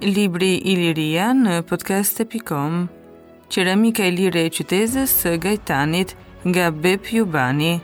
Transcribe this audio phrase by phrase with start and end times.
[0.00, 2.86] libri i liria në podcast.com
[3.52, 6.14] Qeramika i lire e qytezës së gajtanit
[6.48, 7.74] nga Bep Jubani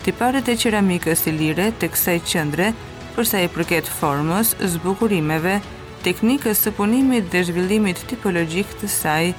[0.04, 2.68] tiparet e qeramikës i lire të kësaj qëndre
[3.14, 5.56] përsa i përket formës, zbukurimeve,
[6.04, 9.30] teknikës të punimit dhe zhvillimit tipologjik të saj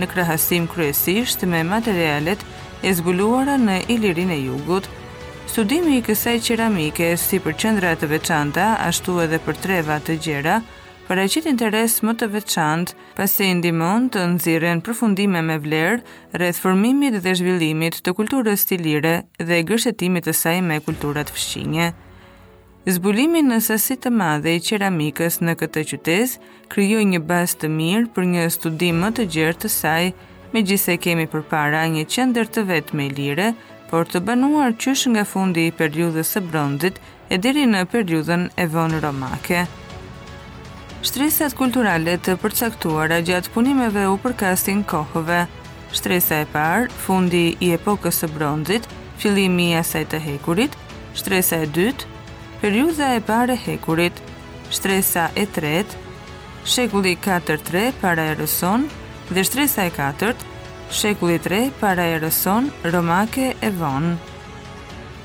[0.00, 2.40] në krahasim kryesisht me materialet
[2.82, 4.88] e zbuluara në Ilirin e Jugut,
[5.46, 10.56] Studimi i kësaj qeramike, si për qendra të veçanta, ashtu edhe për treva të gjera,
[11.06, 16.00] paraqit interes më të veçantë, pasi ndihmon të nxirren përfundime me vlerë
[16.34, 21.92] rreth formimit dhe zhvillimit të kulturës stilire dhe gërshetimit të saj me kulturat fshinje.
[22.90, 26.36] Zbulimi në sasi të madhe i qeramikës në këtë qytet
[26.74, 30.10] krijoi një bazë të mirë për një studim më të gjerë të saj,
[30.58, 33.50] megjithëse kemi përpara një qendër të vetme lire
[33.90, 36.96] por të banuar qysh nga fundi i periudhës së bronzit
[37.34, 39.62] e deri në periudhën e vonë romake.
[41.06, 45.40] Shtresat kulturale të përcaktuara gjatë punimeve u përkastin kohëve.
[45.94, 48.88] Shtresa e parë, fundi i epokës së bronzit,
[49.22, 50.74] fillimi i asaj të hekurit,
[51.16, 52.08] shtresa e dytë,
[52.62, 54.18] periudha e parë e hekurit,
[54.76, 56.00] shtresa e tretë,
[56.66, 58.88] shekulli 4-3 para erëson
[59.30, 60.42] dhe shtresa e katërt,
[60.90, 64.12] shekullit 3 para rëson, romake e vonë.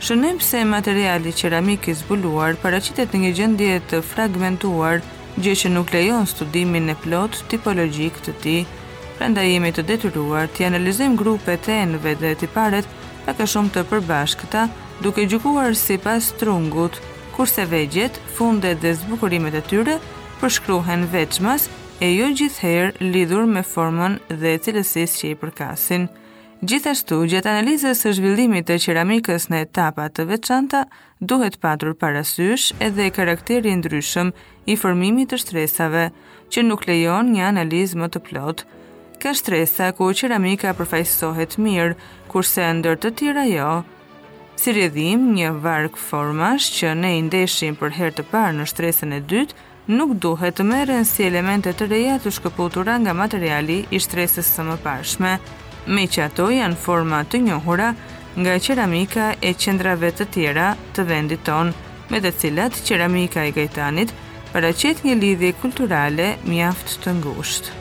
[0.01, 5.03] Shënim se materiali qeramik i zbuluar paraqitet në një gjendje të fragmentuar,
[5.37, 8.63] gjë që nuk lejon studimin e plot tipologjik të tij.
[9.19, 12.87] Prandaj jemi të detyruar të analizojmë grupet e enëve dhe tiparet
[13.27, 14.65] pak a shumë të përbashkëta,
[15.05, 16.97] duke gjykuar sipas trungut,
[17.37, 19.99] kurse vegjet, fundet dhe zbukurimet e tyre
[20.41, 21.69] përshkruhen veçmas
[22.01, 26.07] e jo gjithherë lidhur me formën dhe cilësisë që i përkasin.
[26.65, 30.81] Gjithashtu, gjatë analizës së zhvillimit të qeramikës në etapa të veçanta,
[31.21, 34.31] duhet patur parasysh edhe karakteri ndryshëm
[34.73, 36.07] i formimit të stresave,
[36.51, 38.65] që nuk lejon një analizë më të plotë.
[39.21, 41.93] Ka stresa ku qeramika përfaqësohet mirë,
[42.33, 43.69] kurse ndër të tjera jo.
[44.57, 49.17] Si rrjedhim, një varg formash që ne i ndeshim për herë të parë në stresën
[49.17, 53.99] e dytë nuk duhet të merren si elemente të reja të shkëputura nga materiali i
[53.99, 55.31] shtresës së mëparshme,
[55.87, 57.93] me që ato janë forma të njohura
[58.37, 61.73] nga qeramika e qendrave të tjera të vendit ton,
[62.11, 64.13] me të cilat qeramika e Gajtanit
[64.51, 67.73] paraqet një lidhje kulturale mjaft të ngushtë.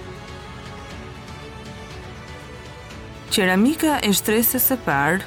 [3.31, 5.21] Qeramika e shtresës së parë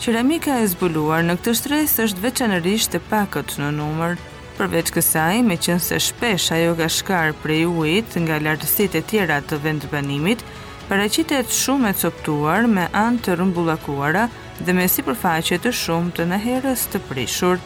[0.00, 4.14] Qeramika e zbuluar në këtë shtresë është veçanërisht e pakët në numër,
[4.60, 9.38] Përveç kësaj, me qënë se shpesh ajo ka për prej ujit nga lartësit e tjera
[9.40, 10.42] të vend banimit,
[10.90, 14.24] paracitet shumë e coptuar me anë të rëmbullakuara
[14.60, 17.56] dhe me si përfaqe të shumë të nëherës të prishur.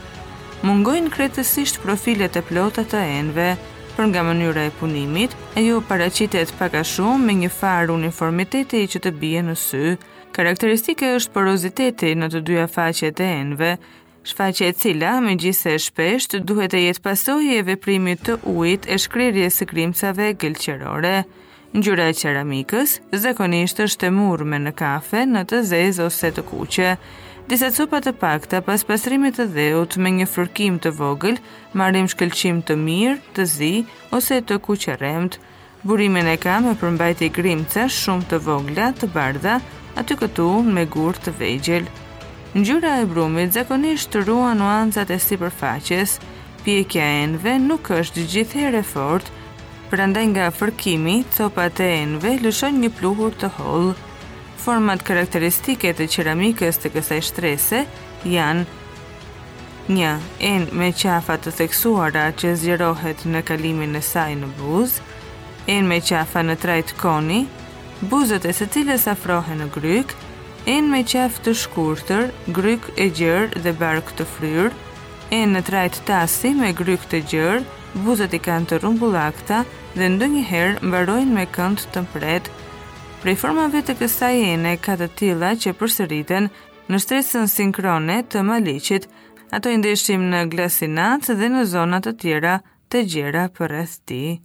[0.62, 3.48] Mungojnë kretësisht profilet e plotat të enve,
[3.96, 9.16] për nga mënyra e punimit, ajo paracitet paka shumë me një farë uniformiteti që të
[9.20, 9.96] bie në sy,
[10.34, 13.68] Karakteristike është poroziteti në të dyja faqet e enve,
[14.24, 18.86] shfaqe e cila, me gjithse e shpesht, duhet e jetë pasoj e veprimit të ujit
[18.88, 21.16] e shkrirje së krimcave gëlqerore.
[21.76, 26.90] Ngjyra e qeramikës zakonisht është e murme në kafe, në të zezë ose të kuqe.
[27.50, 31.36] Disa copa të pakta pas pastrimit të dheut me një fërkim të vogël,
[31.76, 33.72] marim shkëlqim të mirë, të zi
[34.16, 35.36] ose të kuqërremt.
[35.84, 39.58] Burimin e ka me përmbajti grimce shumë të vogla, të bardha,
[40.00, 41.90] aty këtu me gur të vegjel.
[42.54, 46.18] Ngjyra e brumit zakonisht ruan nuancat e sipërfaqes.
[46.62, 49.32] Pjekja e enve nuk është gjithherë e fortë,
[49.90, 53.96] prandaj nga fërkimi, copat e enve lëshojnë një pluhur të hollë.
[54.64, 57.80] Format karakteristike të qeramikës të kësaj shtrese
[58.36, 58.64] janë
[59.88, 60.12] Një,
[60.50, 64.94] en me qafa të theksuara që zgjerohet në kalimin e saj në buz,
[65.74, 67.42] en me qafa në trajt koni,
[68.14, 70.23] buzët e së cilës afrohen në grykë,
[70.66, 74.70] En me qef të shkurëtër, gryk e gjërë dhe bark të fryrë,
[75.36, 77.64] en në trajt tasi me gryk të gjërë,
[78.06, 79.58] buzët i kanë të rumbu lakta
[79.98, 82.54] dhe ndë njëherë mbarojnë me kënd të mpretë.
[83.24, 86.48] Prej formave të kësaj ene ka të tila që përsëriten
[86.88, 89.04] në stresën sinkrone të malicit,
[89.56, 92.56] ato i ndeshim në glasinat dhe në zonat të tjera
[92.88, 94.40] të gjera për rëstit.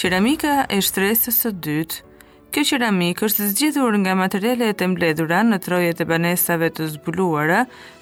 [0.00, 2.09] Qeramika e shtresës së dytë
[2.50, 7.60] Kjo qeramik është zgjedhur nga materiale të mbledhura në trojet e banesave të zbuluara,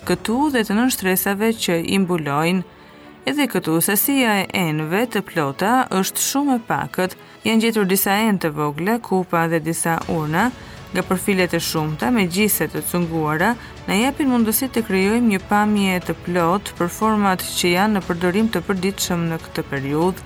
[0.08, 1.98] këtu dhe të nënshtresave që i
[3.28, 7.18] Edhe këtu sasia e enëve të plota është shumë e pakët.
[7.44, 10.46] Janë gjetur disa enë të vogla, kupa dhe disa urna,
[10.94, 13.52] nga përfilet e shumta me gjise të cunguara,
[13.86, 18.48] na japin mundësi të krijojmë një pamje të plotë për format që janë në përdorim
[18.48, 20.22] të përditshëm në këtë periudhë.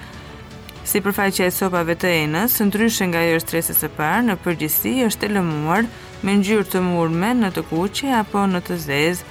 [0.84, 5.29] Si përfaqja e sopave të enës, ndryshe nga jo stresës e parë, në përgjithësi është
[5.29, 5.87] e lëmuar
[6.26, 9.29] me ngjyrë të murme në të kuqe apo në të zezë.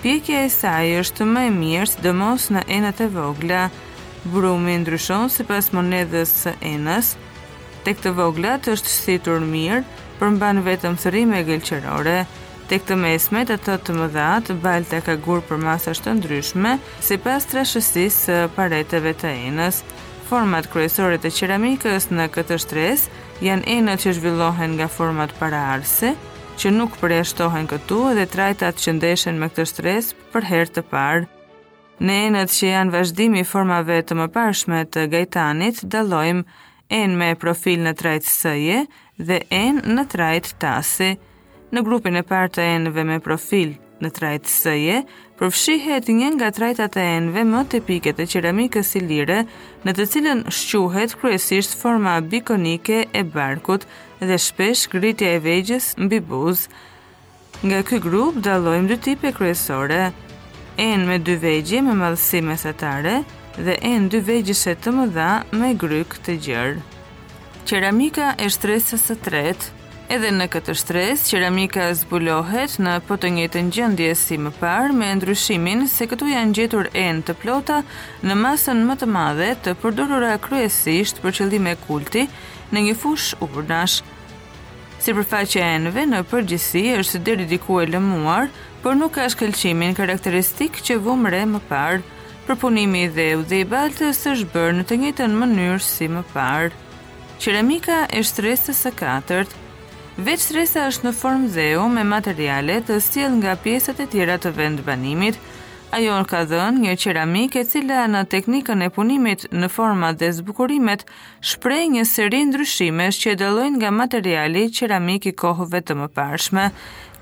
[0.00, 3.66] Pjekja e saj është më e mirë, sidomos në enët e vogla.
[4.32, 7.12] Brumi ndryshon sipas monedhës së enës.
[7.84, 9.82] Tek të voglat është situr mirë,
[10.22, 12.16] përmban vetëm thërime gëlqerore.
[12.72, 17.20] Tek të mesmet e të të mëdhat, balta ka gurë për masash të ndryshme, si
[17.26, 19.84] pas të rëshësis së pareteve të enës.
[20.28, 23.02] Format kryesore të qeramikës në këtë shtres
[23.44, 26.14] janë enët që zhvillohen nga format para arse,
[26.56, 31.26] që nuk përjashtohen këtu edhe trajtat që ndeshen me këtë shtres për herë të parë.
[32.08, 36.48] Në enët që janë vazhdimi formave të më pashme të gajtanit, dalojmë
[37.02, 38.80] en me profil në trajt sëje
[39.28, 41.12] dhe en në trajt tasi.
[41.72, 43.74] Në grupin e partë e enëve me profil
[44.04, 44.96] në trajtë sëje,
[45.40, 49.40] përfshihet një nga trajtat e enve më tipike të qeramikës ilire,
[49.86, 53.86] në të cilën shquhet kryesisht forma bikonike e barkut
[54.20, 56.66] dhe shpesh gritja e vegjës mbi buz.
[57.64, 60.02] Nga ky grup dallojmë dy tipe kryesore:
[60.90, 63.18] en me dy vegje me madhësi mesatare
[63.56, 66.82] dhe en dy vegjëse të mëdha me gryk të gjerë.
[67.64, 69.73] Qeramika e shtresës së tretë
[70.04, 73.60] Edhe në këtë shtres, qeramika zbulohet në po të njëtë
[73.96, 77.78] në si më parë me ndryshimin se këtu janë gjetur enë të plota
[78.22, 82.26] në masën më të madhe të përdurura kryesisht për qëllime kulti
[82.72, 84.02] në një fush u përnash.
[85.00, 88.52] Si përfaqe enëve në përgjësi është deri diku e lëmuar,
[88.84, 92.04] por nuk ka shkelqimin karakteristik që vumre më parë.
[92.44, 96.72] Përpunimi dhe u dhe i baltës është bërë në të njëtën mënyrë si më parë.
[97.40, 99.62] Qeramika e shtresës e katërtë
[100.18, 105.38] veçresa është në formë me materiale të stil nga pjesët e tjera të vend banimit.
[105.94, 110.30] Ajo në ka dhënë një qeramik e cila në teknikën e punimit në forma dhe
[110.34, 111.04] zbukurimet
[111.40, 116.68] shprej një seri ndryshimesh që dëllojnë nga materiali qeramik i kohëve të më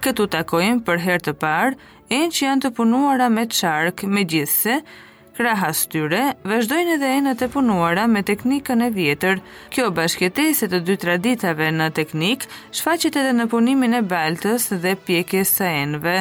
[0.02, 1.76] Këtu takojmë për her të parë,
[2.10, 4.80] e që janë të punuara me qark, me gjithse,
[5.42, 9.40] krahas tyre, vazhdojnë edhe enët e punuara me teknikën e vjetër.
[9.74, 12.44] Kjo bashkëtesë të dy traditave në teknik
[12.78, 16.16] shfaqet edhe në punimin e baltës dhe pjekjes së enëve.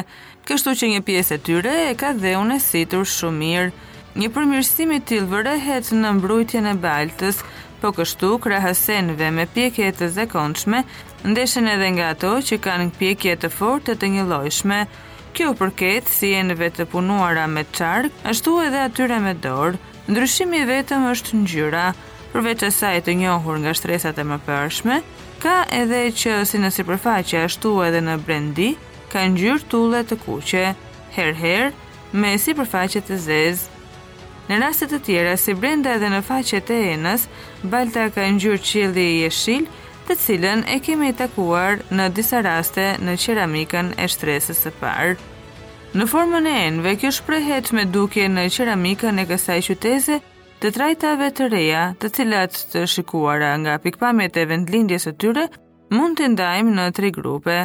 [0.48, 3.70] Kështu që një pjesë e tyre e ka dheun e situr shumë mirë.
[4.18, 7.44] Një përmirësim i tillë vërehet në mbrojtjen e baltës,
[7.80, 10.82] po kështu krahasenve me pjekje të zakonshme
[11.30, 14.80] ndeshen edhe nga ato që kanë pjekje të fortë të njëllojshme.
[14.82, 15.10] lojshme.
[15.32, 19.78] Kjo përket, si e në vetë punuara me qark, ashtu edhe atyre me dorë,
[20.12, 24.98] ndryshimi vetëm është ngjyra, gjyra, përveç e saj të njohur nga shtresat e më përshme,
[25.40, 28.68] ka edhe që si në si përfaqe ashtu edhe në brendi,
[29.12, 30.66] ka ngjyrë tulle të kuqe,
[31.16, 31.72] her-her,
[32.12, 33.80] me si përfaqe të zezë.
[34.50, 37.24] Në raste të tjera, si brenda edhe në faqe të enës,
[37.72, 39.64] balta ka ngjyrë gjyrë jeshil,
[40.08, 45.12] të cilën e kemi takuar në disa raste në qeramikën e shtresës së parë.
[45.98, 50.16] Në formën e enëve kjo shprehet me dukje në qeramikën e kësaj qytese,
[50.62, 55.46] të trajtave të reja, të cilat të shikuara nga pikpamjet e vendlindjes së tyre
[55.94, 57.56] mund të ndajmë në tre grupe.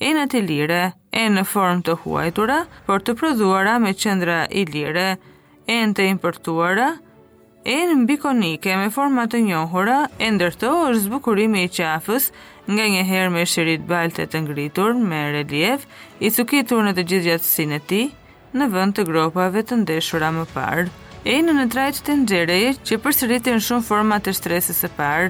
[0.00, 0.80] Ena të lire,
[1.10, 5.08] e në formë të huajtura, por të prodhuara me qendra i lire,
[5.66, 6.92] e në të importuara,
[7.68, 12.30] e në bikonike me format të njohura, e ndërto është zbukurimi i qafës
[12.72, 15.84] nga një herë me shirit balte të ngritur me relief,
[16.24, 18.00] i sukitur në të gjithë gjatësin e ti,
[18.56, 20.86] në vënd të gropave të ndeshura më parë.
[21.28, 25.28] E në në trajt të ndjereje që përsëritin shumë format të stresës së parë,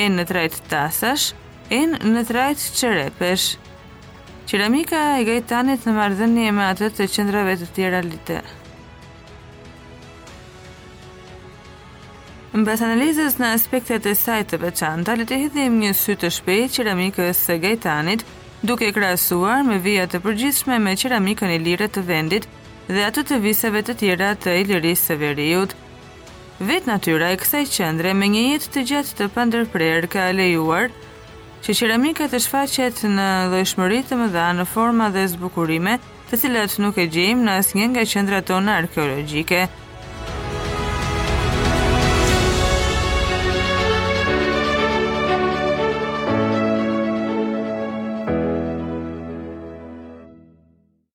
[0.00, 1.28] e në trajt tasash,
[1.68, 3.50] e në trajt qerepesh.
[4.48, 8.40] Qeramika e gajtanit në mardhënje me atët të qëndrave të tjera litë.
[12.54, 16.28] Në bas analizës në aspektet e sajtë të veçanta, le të hidhim një sy të
[16.36, 18.20] shpejt qeramikës së Gajtanit,
[18.62, 22.46] duke krasuar me vijat të përgjithshme me qeramikën e lirët të vendit
[22.86, 25.74] dhe atë të viseve të tjera të ilirisë së veriut.
[26.62, 30.92] Vetë natyra e kësaj qëndre me një jetë të gjatë të pandërprerë ka lejuar
[31.66, 35.98] që qeramika të shfaqet në lojshmëri të më dha në forma dhe zbukurime
[36.30, 39.66] të cilat nuk e gjejmë në asnjën nga qendrat arkeologjike.